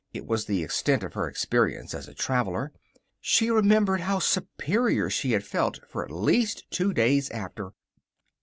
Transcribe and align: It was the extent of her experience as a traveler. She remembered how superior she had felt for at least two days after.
It 0.13 0.25
was 0.25 0.45
the 0.45 0.63
extent 0.63 1.03
of 1.03 1.13
her 1.13 1.27
experience 1.27 1.93
as 1.93 2.07
a 2.07 2.15
traveler. 2.15 2.71
She 3.19 3.51
remembered 3.51 3.99
how 4.01 4.17
superior 4.17 5.11
she 5.11 5.33
had 5.33 5.43
felt 5.43 5.79
for 5.87 6.03
at 6.03 6.09
least 6.09 6.65
two 6.71 6.91
days 6.91 7.29
after. 7.29 7.73